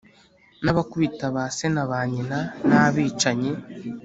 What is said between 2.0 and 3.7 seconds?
nyina, n’abicanyi